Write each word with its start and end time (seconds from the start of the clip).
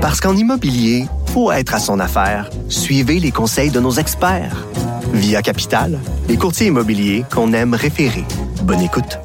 Parce 0.00 0.18
qu'en 0.18 0.34
immobilier, 0.34 1.04
faut 1.26 1.52
être 1.52 1.74
à 1.74 1.78
son 1.78 2.00
affaire. 2.00 2.48
Suivez 2.70 3.20
les 3.20 3.30
conseils 3.30 3.70
de 3.70 3.80
nos 3.80 3.92
experts. 3.92 4.66
Via 5.12 5.42
Capital, 5.42 5.98
les 6.26 6.38
courtiers 6.38 6.68
immobiliers 6.68 7.24
qu'on 7.30 7.52
aime 7.52 7.74
référer. 7.74 8.24
Bonne 8.62 8.80
écoute. 8.80 9.18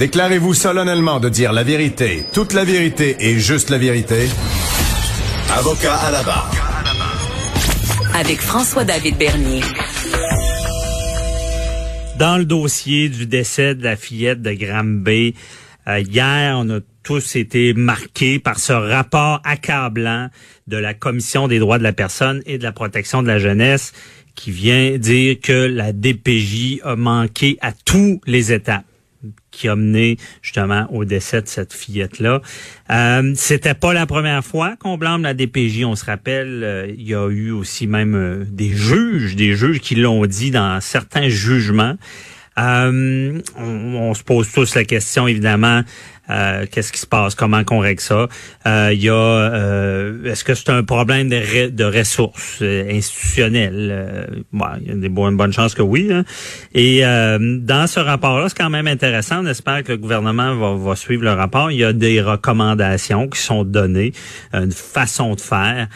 Déclarez-vous 0.00 0.52
solennellement 0.52 1.20
de 1.20 1.28
dire 1.28 1.52
la 1.52 1.62
vérité, 1.62 2.26
toute 2.32 2.54
la 2.54 2.64
vérité 2.64 3.16
et 3.20 3.38
juste 3.38 3.70
la 3.70 3.78
vérité. 3.78 4.28
Avocat 5.56 5.94
à 5.94 6.10
la 6.10 6.22
barre. 6.24 6.50
Avec 8.18 8.40
François-David 8.40 9.16
Bernier. 9.16 9.60
Dans 12.18 12.36
le 12.36 12.44
dossier 12.44 13.08
du 13.08 13.26
décès 13.26 13.76
de 13.76 13.84
la 13.84 13.94
fillette 13.94 14.42
de 14.42 14.52
Granby, 14.54 15.34
euh, 15.88 16.00
hier, 16.00 16.56
on 16.58 16.68
a 16.70 16.80
tous 17.02 17.36
été 17.36 17.74
marqués 17.74 18.38
par 18.38 18.58
ce 18.58 18.72
rapport 18.72 19.40
accablant 19.44 20.28
de 20.68 20.76
la 20.76 20.94
Commission 20.94 21.48
des 21.48 21.58
droits 21.58 21.78
de 21.78 21.82
la 21.82 21.92
personne 21.92 22.42
et 22.46 22.58
de 22.58 22.62
la 22.62 22.72
protection 22.72 23.22
de 23.22 23.28
la 23.28 23.38
jeunesse 23.38 23.92
qui 24.34 24.50
vient 24.50 24.96
dire 24.98 25.38
que 25.40 25.52
la 25.52 25.92
DPJ 25.92 26.80
a 26.84 26.96
manqué 26.96 27.58
à 27.60 27.72
tous 27.72 28.20
les 28.26 28.52
étapes 28.52 28.84
qui 29.50 29.68
a 29.68 29.76
mené 29.76 30.16
justement 30.40 30.86
au 30.90 31.04
décès 31.04 31.42
de 31.42 31.46
cette 31.46 31.72
fillette-là. 31.72 32.40
Euh, 32.90 33.32
C'était 33.36 33.74
pas 33.74 33.92
la 33.92 34.06
première 34.06 34.44
fois 34.44 34.76
qu'on 34.76 34.96
blâme 34.96 35.22
la 35.22 35.34
DPJ. 35.34 35.84
On 35.84 35.94
se 35.94 36.04
rappelle, 36.04 36.64
euh, 36.64 36.92
il 36.96 37.06
y 37.06 37.14
a 37.14 37.28
eu 37.28 37.50
aussi 37.50 37.86
même 37.86 38.14
euh, 38.14 38.44
des 38.48 38.70
juges, 38.70 39.36
des 39.36 39.54
juges 39.54 39.80
qui 39.80 39.94
l'ont 39.94 40.24
dit 40.26 40.50
dans 40.50 40.80
certains 40.80 41.28
jugements. 41.28 41.96
Euh, 42.58 43.40
on, 43.56 44.14
se 44.14 44.22
pose 44.22 44.50
tous 44.52 44.74
la 44.74 44.84
question, 44.84 45.26
évidemment, 45.26 45.82
euh, 46.30 46.66
qu'est-ce 46.70 46.92
qui 46.92 47.00
se 47.00 47.06
passe, 47.06 47.34
comment 47.34 47.64
qu'on 47.64 47.78
règle 47.78 48.00
ça. 48.00 48.28
Euh, 48.66 48.90
il 48.92 49.02
y 49.02 49.08
a, 49.08 50.10
est-ce 50.24 50.44
que 50.44 50.54
c'est 50.54 50.70
un 50.70 50.84
problème 50.84 51.28
de, 51.28 51.84
ressources 51.84 52.62
institutionnelles? 52.62 54.44
Il 54.52 54.88
y 54.88 54.90
a 54.90 54.94
des 54.94 55.08
bonnes, 55.08 55.36
bonnes 55.36 55.52
chances 55.52 55.74
que 55.74 55.82
oui. 55.82 56.10
Hein. 56.12 56.24
Et 56.74 57.00
dans 57.02 57.86
ce 57.86 58.00
rapport-là, 58.00 58.48
c'est 58.48 58.58
quand 58.58 58.70
même 58.70 58.86
intéressant. 58.86 59.42
On 59.42 59.46
espère 59.46 59.82
que 59.82 59.92
le 59.92 59.98
gouvernement 59.98 60.54
va, 60.56 60.74
va, 60.74 60.96
suivre 60.96 61.24
le 61.24 61.32
rapport. 61.32 61.70
Il 61.70 61.78
y 61.78 61.84
a 61.84 61.92
des 61.92 62.20
recommandations 62.20 63.28
qui 63.28 63.40
sont 63.40 63.64
données, 63.64 64.12
une 64.52 64.72
façon 64.72 65.34
de 65.34 65.40
faire, 65.40 65.88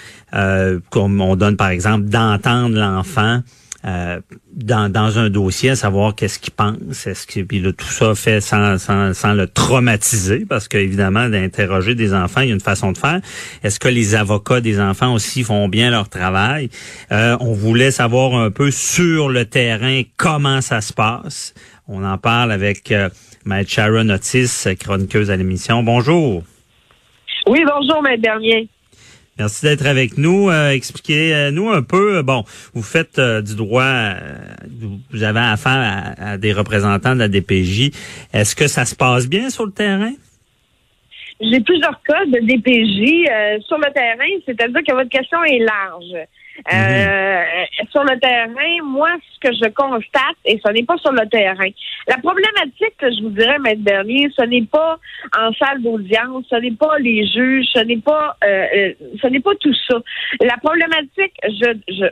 comme 0.91 1.21
on 1.21 1.37
donne 1.37 1.57
par 1.57 1.69
exemple 1.69 2.07
d'entendre 2.07 2.77
l'enfant. 2.79 3.43
Euh, 3.87 4.21
dans, 4.53 4.91
dans 4.91 5.19
un 5.19 5.31
dossier, 5.31 5.71
à 5.71 5.77
savoir 5.77 6.17
qu'est-ce 6.17 6.41
qu'il 6.41 6.53
pense, 6.53 7.07
est-ce 7.07 7.25
que 7.25 7.41
puis 7.41 7.61
là, 7.61 7.73
tout 7.73 7.87
ça 7.87 8.17
fait 8.17 8.41
sans, 8.41 8.79
sans, 8.79 9.15
sans 9.15 9.33
le 9.33 9.47
traumatiser, 9.47 10.45
parce 10.45 10.67
qu'évidemment, 10.67 11.29
d'interroger 11.29 11.95
des 11.95 12.13
enfants, 12.13 12.41
il 12.41 12.49
y 12.49 12.51
a 12.51 12.55
une 12.55 12.61
façon 12.61 12.91
de 12.91 12.99
faire. 12.99 13.21
Est-ce 13.63 13.79
que 13.79 13.87
les 13.87 14.17
avocats 14.17 14.61
des 14.61 14.81
enfants 14.81 15.15
aussi 15.15 15.45
font 15.45 15.69
bien 15.69 15.91
leur 15.91 16.09
travail? 16.09 16.69
Euh, 17.13 17.37
on 17.39 17.53
voulait 17.53 17.93
savoir 17.93 18.35
un 18.35 18.51
peu 18.51 18.73
sur 18.73 19.29
le 19.29 19.45
terrain 19.45 20.03
comment 20.17 20.61
ça 20.63 20.81
se 20.81 20.93
passe. 20.93 21.55
On 21.87 22.05
en 22.05 22.19
parle 22.19 22.51
avec 22.51 22.91
euh, 22.91 23.09
Maître 23.45 23.71
Sharon 23.71 24.09
Otis, 24.09 24.65
chroniqueuse 24.81 25.31
à 25.31 25.37
l'émission. 25.37 25.85
Bonjour. 25.85 26.43
Oui, 27.47 27.65
bonjour, 27.65 28.03
Maître 28.03 28.23
Bernier. 28.23 28.69
Merci 29.39 29.67
d'être 29.67 29.87
avec 29.87 30.17
nous. 30.17 30.49
Euh, 30.49 30.71
Expliquez-nous 30.71 31.71
un 31.71 31.83
peu. 31.83 32.23
Bon, 32.23 32.45
vous 32.75 32.83
faites 32.83 33.19
euh, 33.19 33.43
du 33.43 33.55
droit, 33.55 33.83
euh, 33.83 34.35
vous 35.13 35.23
avez 35.23 35.41
affaire 35.41 36.15
à, 36.19 36.39
des 36.39 36.53
représentants 36.53 37.15
de 37.15 37.21
la 37.21 37.29
DPJ. 37.29 37.91
Est-ce 38.33 38.57
que 38.57 38.67
ça 38.67 38.85
se 38.85 38.95
passe 38.95 39.29
bien 39.29 39.51
sur 39.51 39.67
le 39.67 39.73
terrain? 39.73 40.13
J'ai 41.39 41.61
plusieurs 41.61 42.01
cas 42.03 42.25
de 42.25 42.39
DPJ 42.41 43.63
sur 43.67 43.77
le 43.77 43.93
terrain, 43.93 44.41
c'est-à-dire 44.47 44.81
que 44.87 44.95
votre 44.95 45.11
question 45.11 45.45
est 45.45 45.59
large. 45.59 46.27
Euh, 46.73 47.45
sur 47.91 48.03
le 48.05 48.19
terrain, 48.19 48.85
moi, 48.85 49.11
ce 49.35 49.49
que 49.49 49.55
je 49.55 49.69
constate, 49.71 50.37
et 50.45 50.61
ce 50.65 50.73
n'est 50.73 50.85
pas 50.85 50.97
sur 50.99 51.13
le 51.13 51.29
terrain, 51.29 51.69
la 52.09 52.19
problématique, 52.19 52.97
que 52.99 53.11
je 53.11 53.23
vous 53.23 53.31
dirais, 53.31 53.59
Maître 53.59 53.83
Bernier, 53.83 54.29
ce 54.37 54.45
n'est 54.45 54.65
pas 54.65 54.99
en 55.39 55.53
salle 55.53 55.83
d'audience, 55.83 56.45
ce 56.51 56.57
n'est 56.57 56.73
pas 56.73 56.99
les 56.99 57.27
juges, 57.27 57.67
ce 57.75 57.81
n'est 57.81 57.99
pas, 57.99 58.37
euh, 58.45 58.67
euh, 58.75 58.93
ce 59.21 59.27
n'est 59.27 59.41
pas 59.41 59.55
tout 59.61 59.75
ça. 59.89 59.97
La 60.41 60.57
problématique, 60.57 61.35
je, 61.45 61.77
je, 61.89 62.07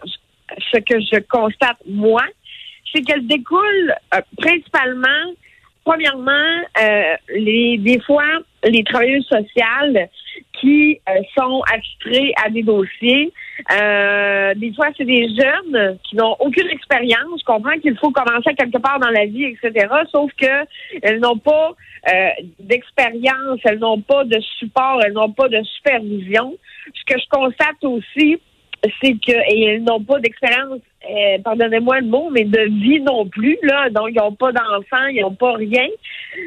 ce 0.72 0.78
que 0.78 1.00
je 1.00 1.20
constate, 1.28 1.78
moi, 1.88 2.22
c'est 2.92 3.02
qu'elle 3.02 3.26
découle 3.26 3.94
principalement, 4.38 5.32
premièrement, 5.84 6.62
les, 7.34 7.78
des 7.78 8.00
fois, 8.00 8.24
les 8.64 8.84
travailleurs 8.84 9.22
sociaux 9.24 10.08
qui 10.60 11.00
sont 11.36 11.62
attitrés 11.72 12.32
à 12.44 12.50
des 12.50 12.62
dossiers 12.62 13.32
euh, 13.72 14.54
des 14.54 14.72
fois, 14.74 14.88
c'est 14.96 15.04
des 15.04 15.28
jeunes 15.28 15.98
qui 16.04 16.16
n'ont 16.16 16.36
aucune 16.40 16.68
expérience. 16.70 17.40
Je 17.40 17.44
comprends 17.44 17.78
qu'il 17.78 17.96
faut 17.98 18.10
commencer 18.10 18.54
quelque 18.56 18.78
part 18.78 18.98
dans 18.98 19.10
la 19.10 19.26
vie, 19.26 19.44
etc. 19.44 19.86
Sauf 20.10 20.30
que 20.40 20.66
elles 21.02 21.20
n'ont 21.20 21.38
pas 21.38 21.72
euh, 22.12 22.28
d'expérience, 22.58 23.60
elles 23.64 23.78
n'ont 23.78 24.00
pas 24.00 24.24
de 24.24 24.40
support, 24.58 25.00
elles 25.04 25.12
n'ont 25.12 25.32
pas 25.32 25.48
de 25.48 25.62
supervision. 25.62 26.54
Ce 26.92 27.14
que 27.14 27.18
je 27.18 27.28
constate 27.30 27.82
aussi, 27.84 28.38
c'est 29.02 29.12
que 29.12 29.52
et 29.52 29.64
elles 29.64 29.84
n'ont 29.84 30.02
pas 30.02 30.18
d'expérience, 30.18 30.80
euh, 31.10 31.38
pardonnez-moi 31.42 32.00
le 32.00 32.06
mot, 32.06 32.30
mais 32.30 32.44
de 32.44 32.60
vie 32.60 33.00
non 33.00 33.26
plus. 33.26 33.58
Là, 33.62 33.90
donc 33.90 34.08
ils 34.10 34.16
n'ont 34.16 34.34
pas 34.34 34.52
d'enfants, 34.52 35.06
ils 35.10 35.20
n'ont 35.20 35.34
pas 35.34 35.54
rien. 35.54 35.86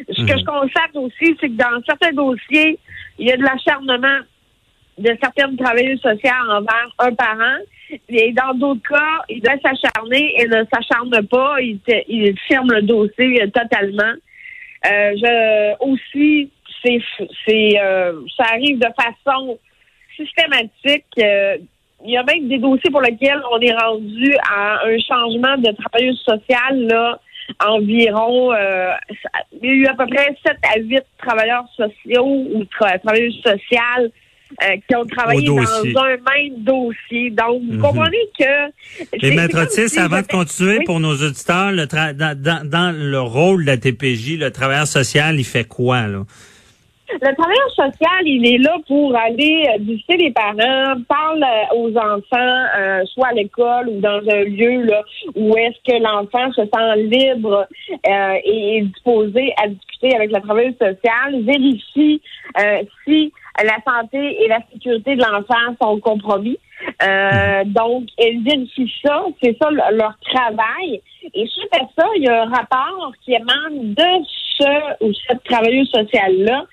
Ce 0.10 0.26
que 0.26 0.34
mhm. 0.34 0.40
je 0.40 0.46
constate 0.46 0.96
aussi, 0.96 1.38
c'est 1.40 1.50
que 1.50 1.58
dans 1.58 1.82
certains 1.86 2.14
dossiers, 2.14 2.80
il 3.20 3.28
y 3.28 3.32
a 3.32 3.38
de 3.38 3.44
l'acharnement 3.44 4.20
de 4.98 5.16
certaines 5.22 5.56
travailleuses 5.58 6.02
sociales 6.02 6.50
envers 6.50 6.90
un 7.00 7.14
parent. 7.14 7.58
Et 8.10 8.34
dans 8.34 8.54
d'autres 8.54 8.88
cas, 8.90 9.24
il 9.30 9.42
doit 9.42 9.58
s'acharner 9.64 10.42
et 10.42 10.48
ne 10.48 10.64
s'acharne 10.74 11.28
pas. 11.28 11.62
Il, 11.62 11.80
il, 12.08 12.38
ferme 12.48 12.72
le 12.72 12.82
dossier 12.82 13.44
euh, 13.44 13.48
totalement. 13.48 14.14
Euh, 14.86 15.14
je 15.16 15.76
aussi, 15.86 16.52
c'est, 16.84 17.00
c'est, 17.46 17.80
euh, 17.80 18.22
ça 18.36 18.46
arrive 18.54 18.80
de 18.80 18.88
façon 19.00 19.58
systématique. 20.16 21.06
Il 22.06 22.12
y 22.12 22.18
a 22.18 22.24
même 22.24 22.48
des 22.48 22.60
dossiers 22.60 22.92
pour 22.92 23.02
lesquels 23.02 23.42
on 23.52 23.60
est 23.60 23.74
rendu 23.74 24.36
à 24.50 24.86
un 24.86 24.98
changement 25.00 25.58
de 25.58 25.72
travailleuse 25.76 26.22
sociale 26.22 26.88
là 26.88 27.20
environ 27.66 28.54
il 29.54 29.66
y 29.66 29.68
a 29.70 29.74
eu 29.74 29.86
à 29.88 29.94
peu 29.94 30.06
près 30.06 30.36
7 30.46 30.58
à 30.76 30.80
8 30.80 31.04
travailleurs 31.18 31.66
sociaux 31.76 32.26
ou 32.54 32.64
travailleuses 32.66 33.42
sociales 33.42 34.12
euh, 34.64 34.78
qui 34.88 34.96
ont 34.96 35.06
travaillé 35.06 35.46
dans 35.46 35.60
un 35.60 36.10
même 36.10 36.64
dossier. 36.64 37.32
Donc, 37.32 37.64
vous 37.64 37.74
mhm. 37.74 37.82
comprenez 37.82 38.18
que... 38.40 39.18
Les 39.22 39.36
maîtres 39.36 39.62
Otis, 39.62 40.00
avant 40.00 40.22
de 40.22 40.28
continuer, 40.28 40.80
pour 40.86 41.02
nos 41.02 41.16
auditeurs, 41.16 41.74
le 41.74 41.86
dans, 41.86 42.96
le 42.96 43.20
rôle 43.20 43.66
de 43.66 43.72
la 43.72 43.78
TPJ, 43.78 44.38
le 44.40 44.50
travailleur 44.50 44.88
social, 44.88 45.38
il 45.38 45.44
fait 45.44 45.66
quoi, 45.66 46.08
là? 46.08 46.24
Le 47.10 47.36
travailleur 47.36 47.70
social, 47.72 48.22
il 48.26 48.46
est 48.46 48.58
là 48.58 48.76
pour 48.88 49.16
aller 49.16 49.66
euh, 49.70 49.78
visiter 49.80 50.18
les 50.18 50.32
parents, 50.32 50.96
parle 51.08 51.44
euh, 51.44 51.76
aux 51.76 51.98
enfants, 51.98 53.06
soit 53.06 53.28
à 53.28 53.34
l'école 53.34 53.90
ou 53.90 54.00
dans 54.00 54.22
un 54.30 54.44
lieu 54.44 54.84
là, 54.84 55.04
où 55.36 55.56
est-ce 55.56 55.78
que 55.90 56.02
l'enfant 56.02 56.52
se 56.52 56.62
sent 56.62 57.04
libre 57.04 57.68
et 58.04 58.78
est 58.78 58.82
disposé 58.82 59.54
à 59.64 59.68
discuter 59.68 60.16
avec 60.16 60.32
la 60.32 60.42
travailleuse 60.42 60.78
sociale, 60.78 61.42
vérifie 61.44 62.22
si 63.06 63.32
la 63.64 63.78
santé 63.86 64.44
et 64.44 64.48
la 64.48 64.60
sécurité 64.72 65.16
de 65.16 65.22
l'enfant 65.22 65.76
sont 65.82 66.00
compromis. 66.00 66.60
Euh, 67.04 67.64
donc, 67.66 68.04
elles 68.18 68.44
vérifient 68.44 68.94
ça, 69.04 69.26
c'est 69.42 69.58
ça 69.62 69.70
leur 69.72 70.18
travail. 70.22 71.02
Et 71.34 71.48
suite 71.48 71.74
à 71.74 71.86
ça, 71.98 72.08
il 72.16 72.24
y 72.24 72.28
a 72.28 72.44
un 72.44 72.50
rapport 72.50 73.12
qui 73.24 73.34
émane 73.34 73.94
de 73.94 74.26
ce 74.58 75.06
ou 75.06 75.12
cette 75.28 75.44
travailleuse 75.44 75.90
sociale-là 75.90 76.66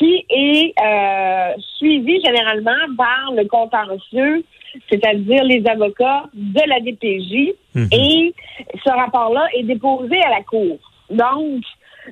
qui 0.00 0.24
est 0.30 0.72
euh, 0.82 1.52
suivi 1.76 2.22
généralement 2.22 2.72
par 2.96 3.32
le 3.36 3.44
contentieux, 3.44 4.42
c'est-à-dire 4.88 5.44
les 5.44 5.62
avocats 5.66 6.24
de 6.32 6.60
la 6.66 6.80
DPJ. 6.80 7.54
Mhm. 7.74 7.88
Et 7.92 8.34
ce 8.82 8.90
rapport-là 8.90 9.46
est 9.58 9.64
déposé 9.64 10.16
à 10.22 10.30
la 10.30 10.42
Cour. 10.42 10.78
Donc, 11.10 11.62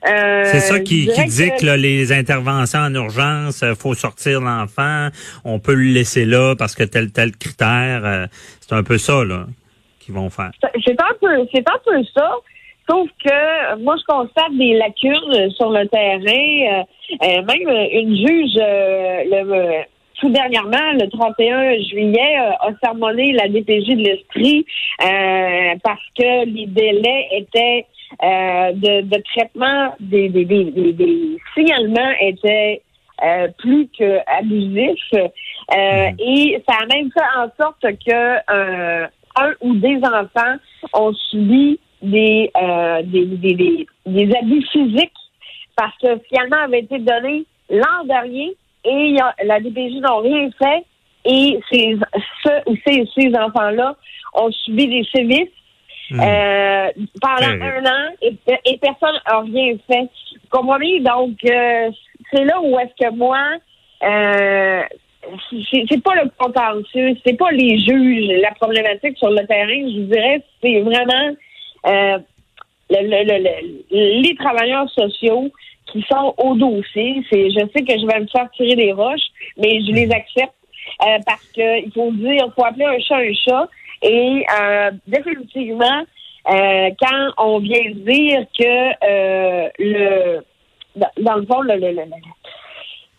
euh, 0.06 0.44
c'est 0.44 0.60
ça 0.60 0.80
qui, 0.80 1.06
qui 1.06 1.24
dit 1.24 1.50
que, 1.58 1.76
les 1.76 2.12
interventions 2.12 2.80
en 2.80 2.94
urgence, 2.94 3.62
euh, 3.62 3.74
faut 3.74 3.94
sortir 3.94 4.40
l'enfant, 4.40 5.08
on 5.44 5.58
peut 5.60 5.74
le 5.74 5.92
laisser 5.92 6.26
là 6.26 6.54
parce 6.56 6.74
que 6.74 6.84
tel 6.84 7.10
tel 7.10 7.34
critère, 7.36 8.04
euh, 8.04 8.26
c'est 8.60 8.74
un 8.74 8.82
peu 8.82 8.98
ça 8.98 9.24
là 9.24 9.46
qu'ils 9.98 10.14
vont 10.14 10.28
faire. 10.28 10.50
C'est 10.60 11.00
un 11.00 11.14
peu, 11.18 11.48
c'est 11.52 11.66
un 11.66 11.78
peu 11.84 12.04
ça. 12.14 12.32
Sauf 12.88 13.08
que 13.24 13.76
moi, 13.82 13.96
je 13.98 14.04
constate 14.04 14.52
des 14.56 14.74
lacunes 14.74 15.50
sur 15.50 15.70
le 15.70 15.86
terrain. 15.88 16.84
même 17.20 17.88
une 17.92 18.16
juge, 18.16 18.54
le, 18.56 19.82
tout 20.20 20.30
dernièrement, 20.30 20.92
le 20.94 21.08
31 21.10 21.78
juillet, 21.82 22.36
a 22.60 22.70
sermonné 22.82 23.32
la 23.32 23.48
DPJ 23.48 23.88
de 23.88 24.04
l'Esprit 24.04 24.66
parce 25.82 26.00
que 26.18 26.46
les 26.46 26.66
délais 26.66 27.28
étaient 27.32 27.86
euh, 28.22 28.72
de, 28.72 29.02
de, 29.02 29.22
traitement 29.34 29.94
des, 30.00 30.28
des, 30.30 30.44
des, 30.44 30.92
des, 30.92 31.38
signalements 31.54 32.12
étaient 32.20 32.82
euh, 33.22 33.48
plus 33.58 33.88
que 33.98 34.18
abusif. 34.26 34.98
Euh, 35.12 36.10
et 36.18 36.62
ça 36.66 36.76
a 36.82 36.86
même 36.86 37.10
fait 37.12 37.20
en 37.36 37.48
sorte 37.60 37.82
que 37.82 38.50
euh, 38.50 39.06
un 39.36 39.52
ou 39.60 39.74
des 39.74 39.98
enfants 39.98 40.56
ont 40.94 41.12
subi 41.30 41.78
des, 42.02 42.50
euh, 42.60 43.02
des, 43.02 43.24
des, 43.26 43.54
des, 43.54 43.86
des 44.06 44.36
abus 44.36 44.64
physiques 44.72 45.12
parce 45.76 45.96
que 45.98 46.18
finalement 46.28 46.62
avait 46.64 46.80
été 46.80 46.98
donné 46.98 47.44
l'an 47.70 48.04
dernier 48.04 48.54
et 48.84 49.10
y 49.10 49.20
a- 49.20 49.34
la 49.44 49.60
DPJ 49.60 50.00
n'ont 50.00 50.18
rien 50.20 50.48
fait 50.58 50.84
et 51.24 51.58
ces, 51.70 51.96
ce, 52.44 52.50
ces, 52.86 53.04
ces 53.14 53.34
enfants-là 53.36 53.96
ont 54.34 54.50
subi 54.52 54.86
des 54.88 55.04
sévices 55.14 55.50
Hmm. 56.10 56.20
euh, 56.22 56.88
pendant 57.20 57.62
un 57.66 57.84
an 57.84 58.10
et, 58.22 58.32
et 58.64 58.78
personne 58.78 59.20
n'a 59.30 59.40
rien 59.40 59.74
fait. 59.86 60.08
Vous 60.40 60.48
comprenez? 60.58 61.00
Donc, 61.00 61.36
euh, 61.44 61.90
c'est 62.32 62.44
là 62.46 62.58
où 62.62 62.78
est-ce 62.78 63.04
que 63.04 63.14
moi, 63.14 63.38
euh, 64.04 64.82
c'est 65.70 65.84
c'est 65.90 66.02
pas 66.02 66.14
le 66.14 66.30
contentieux, 66.38 67.14
c'est 67.26 67.36
pas 67.36 67.50
les 67.50 67.78
juges, 67.80 68.40
la 68.40 68.52
problématique 68.52 69.18
sur 69.18 69.28
le 69.28 69.46
terrain, 69.46 69.68
je 69.68 70.00
vous 70.00 70.06
dirais, 70.06 70.42
c'est 70.62 70.80
vraiment 70.80 71.36
euh, 71.86 72.18
le- 72.90 73.02
le- 73.02 73.24
le- 73.24 73.42
le- 73.44 74.22
les 74.22 74.34
travailleurs 74.36 74.88
sociaux 74.90 75.50
qui 75.92 76.02
sont 76.10 76.34
au 76.38 76.54
dossier. 76.54 77.22
C'est, 77.30 77.50
je 77.50 77.60
sais 77.74 77.82
que 77.84 77.98
je 77.98 78.06
vais 78.06 78.20
me 78.20 78.26
faire 78.26 78.50
tirer 78.56 78.76
des 78.76 78.92
roches, 78.92 79.28
mais 79.56 79.80
je 79.82 79.92
les 79.92 80.10
accepte 80.10 80.54
euh, 81.06 81.18
parce 81.26 81.44
que 81.54 81.84
il 81.84 81.92
faut 81.92 82.10
dire, 82.12 82.44
il 82.46 82.52
faut 82.54 82.64
appeler 82.64 82.86
un 82.86 82.98
chat 83.00 83.16
un 83.16 83.34
chat. 83.34 83.68
Et 84.02 84.44
euh, 84.60 84.90
définitivement, 85.06 86.02
quand 86.46 87.28
on 87.38 87.58
vient 87.58 87.90
dire 87.94 88.46
que 88.58 89.72
le 89.78 90.40
dans, 91.18 91.36
le 91.36 91.46
fond, 91.46 91.60
le- 91.62 91.78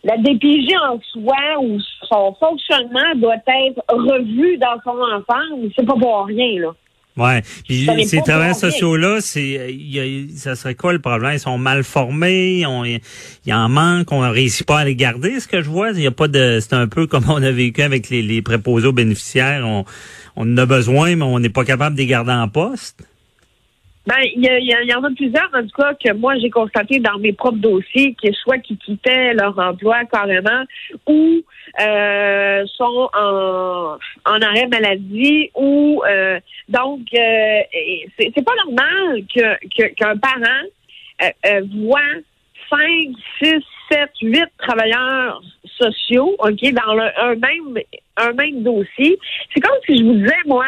la 0.02 0.16
DPJ 0.16 0.74
en 0.90 0.98
soi 1.12 1.60
ou 1.60 1.78
son 2.08 2.34
fonctionnement 2.34 3.14
doit 3.16 3.36
être 3.36 3.82
revu 3.90 4.56
dans 4.56 4.80
son 4.82 4.98
ensemble, 4.98 5.70
c'est 5.76 5.86
pas 5.86 5.94
pour 5.94 6.24
rien, 6.26 6.60
là. 6.60 6.72
Ouais. 7.16 7.42
Puis 7.68 7.88
ces 8.06 8.22
travailleurs 8.22 8.56
sociaux-là, 8.56 9.18
c'est, 9.20 9.58
euh, 9.58 10.26
ça 10.36 10.54
serait 10.54 10.74
quoi 10.74 10.92
le 10.92 11.00
problème? 11.00 11.34
Ils 11.34 11.40
sont 11.40 11.58
mal 11.58 11.84
formés, 11.84 12.64
on, 12.66 12.84
il 12.84 13.00
y 13.46 13.52
en 13.52 13.68
manque, 13.68 14.10
on 14.12 14.20
réussit 14.30 14.66
pas 14.66 14.78
à 14.80 14.84
les 14.84 14.94
garder, 14.94 15.40
ce 15.40 15.48
que 15.48 15.60
je 15.60 15.68
vois. 15.68 15.90
Il 15.90 16.00
y 16.00 16.06
a 16.06 16.12
pas 16.12 16.28
de, 16.28 16.58
c'est 16.60 16.74
un 16.74 16.86
peu 16.86 17.06
comme 17.06 17.28
on 17.28 17.42
a 17.42 17.50
vécu 17.50 17.82
avec 17.82 18.10
les, 18.10 18.22
les 18.22 18.42
préposés 18.42 18.86
aux 18.86 18.92
bénéficiaires. 18.92 19.66
On, 19.66 19.84
on 20.36 20.52
en 20.52 20.56
a 20.56 20.66
besoin, 20.66 21.16
mais 21.16 21.24
on 21.24 21.40
n'est 21.40 21.50
pas 21.50 21.64
capable 21.64 21.96
de 21.96 22.00
les 22.00 22.06
garder 22.06 22.32
en 22.32 22.48
poste. 22.48 23.02
Ben, 24.06 24.16
il 24.34 24.42
y, 24.42 24.88
y 24.88 24.94
en 24.94 25.04
a 25.04 25.10
plusieurs, 25.10 25.50
en 25.54 25.62
tout 25.62 25.76
cas, 25.76 25.92
que 25.94 26.12
moi, 26.14 26.34
j'ai 26.38 26.48
constaté 26.48 26.98
dans 27.00 27.18
mes 27.18 27.32
propres 27.34 27.58
dossiers, 27.58 28.14
que 28.20 28.32
soit 28.32 28.58
qui 28.58 28.76
quittaient 28.78 29.34
leur 29.34 29.56
emploi 29.58 30.04
carrément 30.10 30.64
ou 31.06 31.42
euh, 31.80 32.64
sont 32.76 33.08
en, 33.14 33.96
arrêt 34.24 34.66
maladie 34.68 35.50
ou 35.54 36.02
euh, 36.08 36.40
donc 36.68 37.00
euh, 37.14 37.60
c'est 38.18 38.44
pas 38.44 38.54
normal 38.66 39.22
que 39.34 39.54
que- 39.76 39.94
qu'un 39.94 40.16
parent 40.16 40.64
voit 41.74 42.00
cinq, 42.70 43.10
six, 43.38 43.62
sept, 43.90 44.10
huit 44.22 44.48
travailleurs 44.58 45.42
sociaux, 45.78 46.34
OK, 46.38 46.72
dans 46.72 46.94
le- 46.94 47.20
un 47.20 47.34
même 47.36 47.78
un 48.16 48.32
même 48.32 48.62
dossier. 48.62 49.18
C'est 49.52 49.60
comme 49.60 49.78
si 49.86 49.98
je 49.98 50.04
vous 50.04 50.14
disais, 50.14 50.34
moi, 50.46 50.66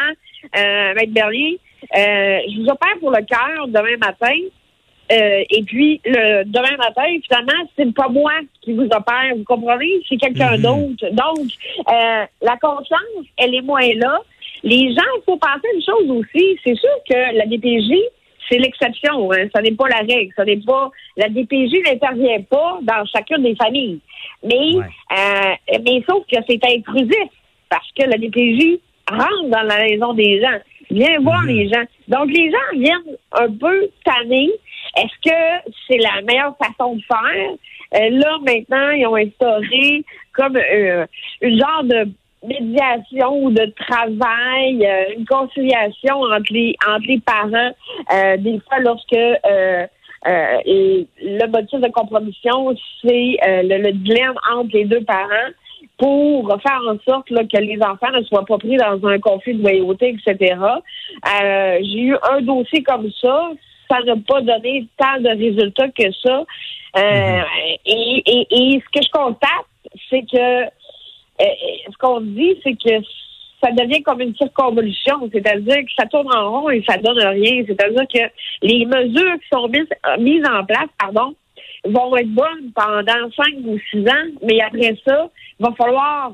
Maître 0.53 1.11
Bernier, 1.13 1.59
euh, 1.95 2.39
je 2.49 2.61
vous 2.61 2.67
opère 2.69 2.97
pour 2.99 3.11
le 3.11 3.23
cœur 3.25 3.67
demain 3.67 3.97
matin. 3.97 4.35
Euh, 5.11 5.43
et 5.49 5.63
puis, 5.63 5.99
le 6.05 6.43
demain 6.45 6.77
matin, 6.77 7.03
finalement, 7.27 7.69
c'est 7.77 7.93
pas 7.93 8.07
moi 8.07 8.31
qui 8.61 8.71
vous 8.73 8.85
opère, 8.85 9.35
vous 9.35 9.43
comprenez? 9.43 10.01
C'est 10.07 10.17
quelqu'un 10.17 10.55
Mhm. 10.57 10.61
d'autre. 10.61 11.05
Donc, 11.11 11.47
euh, 11.91 12.25
la 12.41 12.57
confiance, 12.57 13.25
elle 13.37 13.53
est 13.53 13.61
moins 13.61 13.93
là. 13.95 14.19
Les 14.63 14.93
gens, 14.93 15.11
il 15.17 15.21
faut 15.25 15.35
penser 15.37 15.67
une 15.75 15.83
chose 15.83 16.09
aussi. 16.09 16.57
C'est 16.63 16.75
sûr 16.75 16.89
que 17.09 17.35
la 17.37 17.45
DPJ, 17.45 17.91
c'est 18.49 18.57
l'exception. 18.59 19.29
hein. 19.33 19.47
Ça 19.53 19.61
n'est 19.61 19.73
pas 19.73 19.89
la 19.89 19.97
règle. 19.99 20.31
Ça 20.37 20.45
n'est 20.45 20.57
pas. 20.65 20.89
La 21.17 21.27
DPJ 21.27 21.81
n'intervient 21.85 22.41
pas 22.49 22.79
dans 22.81 23.05
chacune 23.05 23.43
des 23.43 23.55
familles. 23.55 23.99
Mais, 24.41 24.75
Ouais. 24.77 24.85
euh, 25.17 25.79
mais 25.85 26.01
sauf 26.09 26.23
que 26.31 26.37
c'est 26.47 26.63
intrusif 26.65 27.29
parce 27.69 27.89
que 27.91 28.03
la 28.05 28.17
DPJ 28.17 28.79
rentre 29.11 29.47
dans 29.49 29.63
la 29.63 29.83
maison 29.83 30.13
des 30.13 30.39
gens, 30.41 30.57
vient 30.91 31.19
voir 31.21 31.41
Mhm. 31.43 31.47
les 31.47 31.67
gens. 31.69 31.83
Donc 32.07 32.27
les 32.31 32.51
gens 32.51 32.77
viennent 32.79 33.17
un 33.31 33.49
peu 33.51 33.89
tannés. 34.05 34.51
Est-ce 34.97 35.29
que 35.29 35.71
c'est 35.87 35.97
la 35.97 36.21
meilleure 36.21 36.55
façon 36.57 36.95
de 36.95 37.01
faire? 37.03 37.51
Euh, 37.95 38.09
là, 38.09 38.37
maintenant, 38.45 38.89
ils 38.91 39.05
ont 39.07 39.15
instauré 39.15 40.03
comme 40.33 40.57
euh, 40.57 41.05
une 41.41 41.59
genre 41.59 41.83
de 41.83 42.09
médiation 42.45 43.43
ou 43.43 43.51
de 43.51 43.65
travail, 43.77 44.85
euh, 44.85 45.13
une 45.17 45.25
conciliation 45.25 46.21
entre 46.21 46.51
les 46.51 46.75
entre 46.87 47.05
les 47.07 47.19
parents. 47.19 47.71
Euh, 48.13 48.37
des 48.37 48.59
fois, 48.67 48.79
lorsque 48.79 49.13
euh, 49.13 49.87
euh, 50.27 50.57
et 50.65 51.07
le 51.21 51.47
motif 51.47 51.79
de 51.79 51.89
compromission, 51.89 52.75
c'est 53.01 53.37
euh, 53.47 53.61
le, 53.63 53.77
le 53.83 53.91
dilemme 53.93 54.35
entre 54.53 54.69
les 54.73 54.85
deux 54.85 55.03
parents 55.03 55.51
pour 55.97 56.47
faire 56.61 56.81
en 56.87 56.97
sorte 57.07 57.29
là, 57.29 57.43
que 57.43 57.59
les 57.59 57.79
enfants 57.81 58.11
ne 58.11 58.23
soient 58.23 58.45
pas 58.45 58.57
pris 58.57 58.77
dans 58.77 59.05
un 59.07 59.19
conflit 59.19 59.53
de 59.53 59.61
loyauté, 59.61 60.15
etc. 60.15 60.55
Euh, 60.61 61.77
J'ai 61.81 61.99
eu 61.99 62.17
un 62.29 62.41
dossier 62.41 62.83
comme 62.83 63.09
ça. 63.21 63.51
Ça 63.89 63.99
n'a 64.03 64.15
pas 64.27 64.41
donné 64.41 64.87
tant 64.97 65.19
de 65.19 65.29
résultats 65.29 65.89
que 65.89 66.11
ça. 66.23 66.43
Euh, 66.97 67.41
et, 67.85 68.23
et, 68.25 68.47
et 68.49 68.81
ce 68.81 68.99
que 68.99 69.05
je 69.05 69.11
constate, 69.11 69.65
c'est 70.09 70.21
que 70.21 70.63
euh, 71.41 71.45
ce 71.91 71.97
qu'on 71.99 72.21
dit, 72.21 72.59
c'est 72.63 72.73
que 72.73 73.05
ça 73.63 73.71
devient 73.71 74.03
comme 74.03 74.21
une 74.21 74.35
circonvolution, 74.35 75.29
c'est-à-dire 75.31 75.77
que 75.77 75.91
ça 75.97 76.05
tourne 76.07 76.33
en 76.35 76.51
rond 76.51 76.69
et 76.69 76.83
ça 76.87 76.97
donne 76.97 77.19
rien. 77.19 77.63
C'est-à-dire 77.65 78.07
que 78.13 78.29
les 78.61 78.85
mesures 78.85 79.35
qui 79.35 79.47
sont 79.51 79.67
mises, 79.67 79.87
euh, 80.05 80.17
mises 80.19 80.43
en 80.47 80.65
place, 80.65 80.89
pardon, 80.99 81.33
vont 81.85 82.15
être 82.17 82.29
bonnes 82.29 82.71
pendant 82.75 83.31
cinq 83.35 83.55
ou 83.65 83.77
six 83.89 84.01
ans, 84.07 84.27
mais 84.41 84.59
après 84.61 84.95
ça, 85.05 85.29
va 85.59 85.71
falloir 85.77 86.33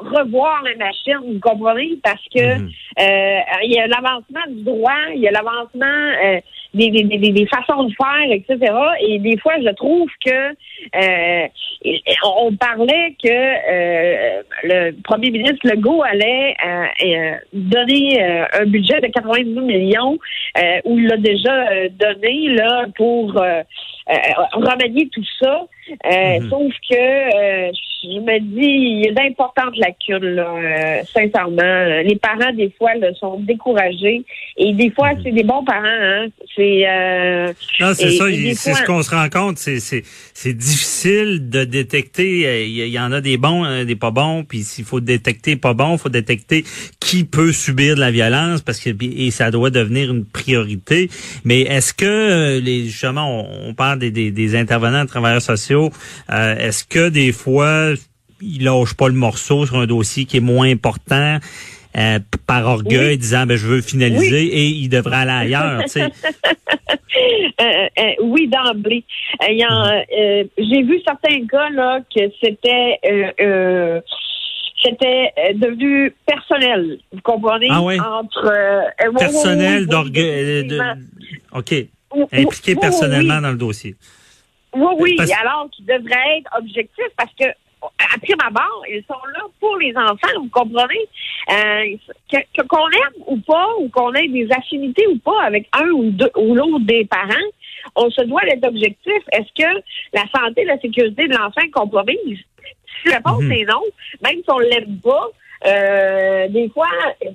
revoir 0.00 0.62
la 0.62 0.76
machine, 0.76 1.18
vous 1.24 1.40
comprenez? 1.40 1.98
Parce 2.02 2.22
que 2.34 2.58
Mhm. 2.58 2.70
euh, 3.00 3.40
il 3.64 3.72
y 3.72 3.78
a 3.78 3.86
l'avancement 3.86 4.46
du 4.48 4.62
droit, 4.62 4.92
il 5.14 5.20
y 5.20 5.28
a 5.28 5.30
l'avancement 5.30 5.84
euh, 6.24 6.40
des, 6.72 6.90
des, 6.90 7.04
des, 7.04 7.32
des 7.32 7.46
façons 7.46 7.84
de 7.84 7.92
faire, 7.94 8.30
etc. 8.30 8.72
Et 9.00 9.18
des 9.18 9.36
fois, 9.38 9.54
je 9.60 9.70
trouve 9.74 10.08
que 10.24 10.54
euh, 10.96 11.46
on 12.24 12.54
parlait 12.56 13.14
que 13.22 13.28
euh, 13.28 14.42
le 14.64 14.90
premier 15.02 15.30
ministre 15.30 15.60
Legault 15.64 16.02
allait 16.02 16.54
euh, 16.64 17.36
donner 17.52 18.22
un 18.22 18.66
budget 18.66 19.00
de 19.00 19.08
90 19.08 19.60
millions, 19.60 20.18
euh, 20.58 20.80
où 20.84 20.98
il 20.98 21.06
l'a 21.06 21.16
déjà 21.16 21.88
donné 21.90 22.48
là 22.54 22.86
pour 22.96 23.32
remanier 24.52 25.08
tout 25.12 25.24
ça. 25.40 25.66
Euh, 25.90 26.40
Mhm. 26.40 26.50
Sauf 26.50 26.72
que 26.90 26.94
euh, 26.96 27.70
je 28.04 28.20
me 28.20 28.38
dis, 28.40 28.60
il 28.60 29.04
y 29.06 29.08
a 29.08 29.12
d'importantes 29.12 29.76
lacunes, 29.76 30.34
là, 30.34 30.46
euh, 30.56 31.02
sincèrement. 31.12 32.02
Les 32.04 32.16
parents, 32.16 32.52
des 32.54 32.70
fois, 32.76 32.94
là, 32.96 33.08
sont 33.14 33.40
découragés. 33.40 34.22
Et 34.56 34.72
des 34.74 34.90
fois, 34.90 35.10
c'est 35.22 35.30
des 35.32 35.42
bons 35.42 35.64
parents. 35.64 35.82
Hein? 35.84 36.26
C'est 36.54 36.84
euh, 36.88 37.52
Non, 37.80 37.92
c'est 37.94 38.10
ça. 38.10 38.26
C'est 38.54 38.74
ce 38.74 38.82
qu'on 38.84 39.02
se 39.02 39.10
rend 39.14 39.28
compte. 39.30 39.58
C'est 39.58 39.80
c'est 39.80 40.02
c'est 40.34 40.52
difficile 40.54 41.48
de 41.48 41.64
détecter. 41.64 42.46
euh, 42.46 42.62
Il 42.64 42.88
y, 42.88 42.98
en 42.98 43.12
a 43.12 43.20
des 43.20 43.36
bons, 43.36 43.84
des 43.84 43.96
pas 43.96 44.10
bons. 44.10 44.44
Puis 44.44 44.60
s'il 44.62 44.84
faut 44.84 45.00
détecter 45.00 45.56
pas 45.56 45.74
bon, 45.74 45.94
il 45.94 45.98
faut 45.98 46.08
détecter 46.08 46.64
qui 47.00 47.24
peut 47.24 47.52
subir 47.52 47.94
de 47.94 48.00
la 48.00 48.10
violence 48.10 48.60
parce 48.62 48.80
que 48.80 48.90
et 49.02 49.30
ça 49.30 49.50
doit 49.50 49.70
devenir 49.70 50.10
une 50.12 50.24
priorité. 50.24 51.08
Mais 51.44 51.62
est-ce 51.62 51.92
que 51.94 52.04
euh, 52.04 52.60
les 52.60 52.84
justement 52.84 53.40
on, 53.40 53.70
on 53.70 53.74
parle 53.74 53.98
des, 53.98 54.10
des, 54.10 54.30
des 54.30 54.56
intervenants 54.56 55.04
de 55.04 55.08
travailleurs 55.08 55.42
sociaux. 55.42 55.73
Euh, 55.76 56.56
est-ce 56.56 56.84
que 56.84 57.08
des 57.08 57.32
fois 57.32 57.90
ils 58.40 58.64
lâchent 58.64 58.94
pas 58.94 59.08
le 59.08 59.14
morceau 59.14 59.66
sur 59.66 59.76
un 59.76 59.86
dossier 59.86 60.24
qui 60.24 60.36
est 60.38 60.40
moins 60.40 60.70
important? 60.70 61.38
euh, 61.96 62.18
par 62.46 62.66
orgueil, 62.66 63.10
Oui. 63.10 63.18
disant 63.18 63.46
ben 63.46 63.56
je 63.56 63.66
veux 63.66 63.80
finaliser 63.80 64.46
et 64.46 64.66
il 64.66 64.88
devrait 64.88 65.18
aller 65.18 65.54
ailleurs. 65.54 65.82
Euh, 67.60 67.64
euh, 68.00 68.02
oui, 68.24 68.48
d'emblée. 68.48 69.04
Euh, 69.40 70.44
J'ai 70.58 70.82
vu 70.82 71.00
certains 71.06 71.46
cas 71.46 71.70
là 71.70 72.00
que 72.14 72.22
c'était 72.42 72.98
c'était 74.82 75.32
devenu 75.54 76.12
personnel. 76.26 76.98
Vous 77.12 77.20
comprenez? 77.22 77.68
Ah 77.70 77.80
entre 78.20 78.52
personnel 79.16 79.86
d'orgueil. 79.86 80.68
OK. 81.52 81.74
Impliqué 82.32 82.74
personnellement 82.74 83.40
dans 83.40 83.52
le 83.52 83.58
dossier. 83.58 83.94
Oui, 84.74 84.94
oui, 84.98 85.14
Parce- 85.16 85.32
alors 85.40 85.68
qu'ils 85.70 85.86
devraient 85.86 86.38
être 86.38 86.50
objectifs 86.58 87.12
parce 87.16 87.32
que, 87.38 87.44
à 87.46 88.18
prime 88.22 88.38
abord, 88.46 88.82
ils 88.88 89.04
sont 89.06 89.14
là 89.34 89.40
pour 89.60 89.76
les 89.76 89.94
enfants, 89.96 90.28
vous 90.38 90.48
comprenez? 90.50 91.06
Euh, 91.50 91.96
que- 92.30 92.62
qu'on 92.66 92.88
aime 92.88 93.22
ou 93.26 93.36
pas, 93.38 93.66
ou 93.78 93.88
qu'on 93.90 94.12
ait 94.14 94.28
des 94.28 94.48
affinités 94.52 95.06
ou 95.08 95.18
pas 95.18 95.42
avec 95.44 95.68
un 95.78 95.88
ou 95.90 96.10
deux 96.10 96.30
ou 96.36 96.54
l'autre 96.54 96.80
des 96.80 97.04
parents, 97.04 97.48
on 97.96 98.08
se 98.10 98.22
doit 98.22 98.40
d'être 98.46 98.66
objectif. 98.66 99.22
Est-ce 99.32 99.52
que 99.62 99.80
la 100.14 100.22
santé 100.34 100.64
la 100.64 100.78
sécurité 100.80 101.28
de 101.28 101.34
l'enfant 101.36 101.60
est 101.62 101.70
compromise? 101.70 102.38
Si 103.02 103.08
la 103.10 103.16
réponse 103.16 103.42
Mhm. 103.42 103.52
est 103.52 103.64
non, 103.64 103.82
même 104.22 104.36
si 104.36 104.50
on 104.50 104.58
l'aime 104.58 104.98
pas, 105.02 105.28
euh, 105.66 106.48
des 106.48 106.68
fois, 106.70 106.88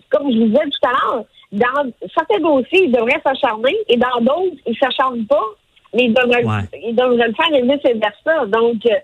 comme 0.09 0.31
je 0.31 0.37
vous 0.39 0.45
disais 0.47 0.63
tout 0.71 0.87
à 0.87 0.91
l'heure, 0.91 1.25
dans 1.51 1.91
certains 2.15 2.39
dossiers, 2.39 2.85
ils 2.85 2.91
devraient 2.91 3.21
s'acharner 3.23 3.75
et 3.87 3.97
dans 3.97 4.19
d'autres, 4.21 4.57
ils 4.65 4.77
s'acharnent 4.77 5.25
pas, 5.25 5.45
mais 5.93 6.03
ils 6.05 6.13
devraient, 6.13 6.43
Ouais. 6.43 6.79
ils 6.87 6.95
devraient 6.95 7.27
le 7.27 7.33
faire 7.33 7.53
et 7.53 7.61
vice-versa. 7.61 8.45
Donc, 8.47 8.85
euh, 8.85 8.95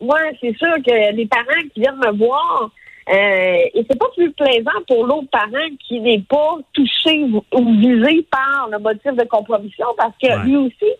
moi, 0.00 0.18
c'est 0.40 0.56
sûr 0.56 0.74
que 0.86 1.14
les 1.14 1.26
parents 1.26 1.62
qui 1.74 1.80
viennent 1.80 1.96
me 1.96 2.12
voir, 2.16 2.70
euh, 3.10 3.56
et 3.74 3.86
c'est 3.88 3.98
pas 3.98 4.08
plus 4.16 4.30
plaisant 4.32 4.70
pour 4.86 5.06
l'autre 5.06 5.28
parent 5.32 5.68
qui 5.86 6.00
n'est 6.00 6.20
pas 6.28 6.56
touché 6.74 7.22
ou 7.52 7.64
visé 7.80 8.26
par 8.30 8.68
le 8.70 8.78
motif 8.78 9.12
de 9.14 9.24
compromission 9.24 9.86
parce 9.96 10.12
que 10.22 10.28
Ouais. 10.28 10.44
lui 10.44 10.56
aussi, 10.56 10.92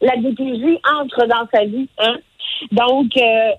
la 0.00 0.16
DPJ 0.16 0.78
entre 1.00 1.26
dans 1.26 1.46
sa 1.52 1.64
vie. 1.64 1.88
Hein? 1.98 2.16
Donc, 2.72 3.10
euh, 3.16 3.50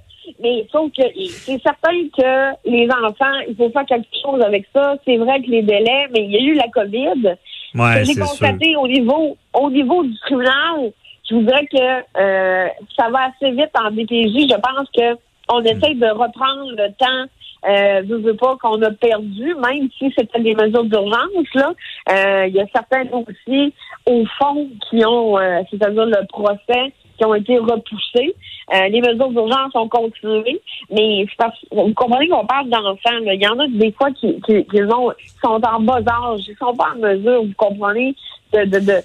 mais 0.41 0.65
sauf 0.72 0.91
que 0.91 1.03
c'est 1.15 1.62
certain 1.62 1.91
que 2.17 2.69
les 2.69 2.88
enfants, 2.91 3.39
il 3.48 3.55
faut 3.55 3.69
faire 3.69 3.86
quelque 3.86 4.07
chose 4.24 4.41
avec 4.41 4.65
ça. 4.74 4.96
C'est 5.05 5.17
vrai 5.17 5.41
que 5.41 5.50
les 5.50 5.62
délais, 5.62 6.07
mais 6.12 6.24
il 6.25 6.31
y 6.31 6.38
a 6.38 6.41
eu 6.41 6.53
la 6.53 6.67
COVID. 6.69 7.36
Ouais, 7.75 8.03
j'ai 8.05 8.13
sûr. 8.13 8.25
constaté 8.25 8.75
au 8.77 8.88
niveau 8.88 9.38
au 9.53 9.69
niveau 9.69 10.03
du 10.03 10.17
tribunal, 10.19 10.91
je 11.29 11.36
vous 11.36 11.41
dirais 11.41 11.67
que 11.67 12.19
euh, 12.22 12.67
ça 12.98 13.10
va 13.10 13.29
assez 13.29 13.51
vite 13.51 13.72
en 13.79 13.91
DPJ. 13.91 14.48
Je 14.50 14.55
pense 14.55 14.88
que 14.96 15.17
on 15.50 15.62
Hmm. 15.62 15.67
essaye 15.67 15.96
de 15.96 16.07
reprendre 16.07 16.72
le 16.72 16.91
temps. 16.98 17.29
Euh, 17.67 18.03
je 18.07 18.13
veux 18.15 18.36
pas 18.36 18.55
qu'on 18.62 18.81
a 18.81 18.91
perdu, 18.91 19.55
même 19.55 19.89
si 19.98 20.13
c'était 20.17 20.39
des 20.41 20.53
mesures 20.55 20.84
d'urgence. 20.86 21.53
Là, 21.55 21.74
Euh, 22.10 22.46
il 22.48 22.55
y 22.55 22.60
a 22.62 22.65
certains 22.74 23.05
dossiers 23.05 23.74
au 24.05 24.24
fond 24.38 24.69
qui 24.89 25.03
ont, 25.05 25.38
euh, 25.38 25.62
c'est-à-dire 25.69 26.05
le 26.05 26.25
procès, 26.27 26.93
qui 27.17 27.25
ont 27.25 27.34
été 27.34 27.57
repoussés. 27.57 28.36
Euh, 28.74 28.88
les 28.89 29.01
mesures 29.01 29.29
d'urgence 29.29 29.74
ont 29.75 29.88
continué, 29.89 30.62
mais 30.91 31.25
c'est 31.29 31.36
parce, 31.38 31.57
vous 31.72 31.93
comprenez 31.93 32.27
qu'on 32.29 32.46
parle 32.46 32.69
d'enfants. 32.69 33.17
Il 33.25 33.41
y 33.41 33.48
en 33.48 33.57
a 33.60 33.67
des 33.67 33.91
fois 33.93 34.12
qui, 34.12 34.39
qui, 34.41 34.63
qui 34.65 34.81
ont, 34.84 35.10
qui 35.19 35.29
sont 35.43 35.60
en 35.63 35.79
bas 35.79 36.00
âge, 36.07 36.41
ils 36.48 36.55
sont 36.60 36.75
pas 36.75 36.89
en 36.96 37.00
mesure, 37.00 37.43
vous 37.43 37.53
comprenez, 37.57 38.15
de, 38.53 38.65
de, 38.65 38.79
de 38.79 38.98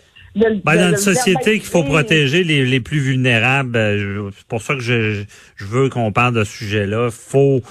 Ben, 0.65 0.77
dans 0.77 0.91
une 0.91 0.97
société 0.97 1.59
qu'il 1.59 1.69
faut 1.69 1.83
protéger 1.85 2.43
les, 2.45 2.65
les 2.65 2.81
plus 2.81 3.01
vulnérables, 3.01 3.77
euh, 3.77 4.31
c'est 4.37 4.47
pour 4.47 4.62
ça 4.62 4.75
que 4.75 4.81
je, 4.81 5.23
je 5.57 5.65
veux 5.65 5.89
qu'on 5.89 6.11
parle 6.12 6.35
de 6.35 6.45
ce 6.45 6.53
sujet-là. 6.57 7.11
Faut, 7.11 7.62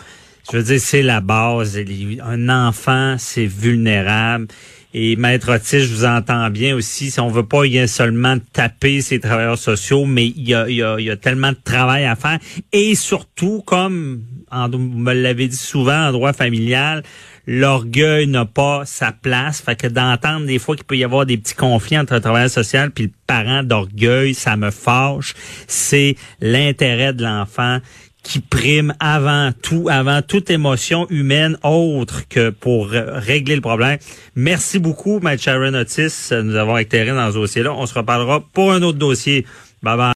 je 0.52 0.58
veux 0.58 0.64
dire, 0.64 0.80
c'est 0.80 1.02
la 1.02 1.22
base. 1.22 1.80
Un 2.24 2.50
enfant, 2.50 3.16
c'est 3.18 3.48
vulnérable. 3.48 4.48
Et 4.94 5.16
Maître 5.16 5.54
Otis, 5.56 5.80
je 5.86 5.94
vous 5.94 6.06
entends 6.06 6.50
bien 6.50 6.76
aussi. 6.76 7.12
Si 7.12 7.20
on 7.22 7.30
veut 7.30 7.46
pas, 7.46 7.66
il 7.66 7.72
y 7.74 7.80
a 7.80 7.88
seulement 7.88 8.36
taper 8.52 9.00
ces 9.02 9.22
travailleurs 9.22 9.58
sociaux, 9.58 10.06
mais 10.06 10.28
il 10.28 10.50
y 10.50 10.54
a, 10.54 10.70
il 10.70 10.76
y 10.76 10.84
a, 10.84 10.98
il 11.00 11.06
y 11.06 11.10
a 11.10 11.16
tellement 11.16 11.52
de 11.54 11.58
travail 11.64 12.04
à 12.04 12.16
faire. 12.18 12.40
Et 12.74 12.94
surtout, 12.96 13.64
comme 13.66 14.22
en- 14.52 14.70
vous 14.70 14.78
me 14.80 15.14
l'avez 15.14 15.48
dit 15.48 15.56
souvent 15.56 16.08
en 16.10 16.12
droit 16.12 16.34
familial, 16.34 17.04
l'orgueil 17.48 18.28
n'a 18.28 18.46
pas 18.46 18.84
sa 18.86 19.12
place. 19.12 19.62
Fait 19.62 19.76
que 19.76 19.88
d'entendre 19.88 20.46
des 20.46 20.60
fois 20.60 20.76
qu'il 20.76 20.86
peut 20.86 20.98
y 20.98 21.04
avoir 21.04 21.26
des 21.26 21.38
petits 21.38 21.56
conflits 21.56 21.98
entre 21.98 22.16
le 22.16 22.22
travailleur 22.22 22.50
social 22.50 22.92
puis 22.92 23.06
le 23.06 23.12
parent 23.28 23.64
d'orgueil, 23.64 24.34
ça 24.34 24.58
me 24.58 24.72
fâche. 24.72 25.34
C'est 25.68 26.16
l'intérêt 26.40 27.14
de 27.14 27.24
l'enfant 27.24 27.80
qui 28.24 28.40
prime 28.40 28.94
avant 29.00 29.52
tout, 29.64 29.88
avant 29.90 30.22
toute 30.22 30.50
émotion 30.52 31.08
humaine 31.10 31.58
autre 31.64 32.28
que 32.30 32.52
pour 32.52 32.90
régler 32.90 33.56
le 33.56 33.62
problème. 33.62 33.98
Merci 34.36 34.80
beaucoup, 34.80 35.20
Maître 35.20 35.42
Sharon 35.42 35.74
Otis, 35.74 36.30
nous 36.32 36.56
avoir 36.56 36.80
éclairé 36.80 37.12
dans 37.12 37.30
ce 37.30 37.36
dossier-là. 37.36 37.74
On 37.74 37.86
se 37.86 37.94
reparlera 37.94 38.44
pour 38.54 38.72
un 38.72 38.82
autre 38.84 39.00
dossier. 39.00 39.46
Bye 39.82 39.98
bye. 39.98 40.10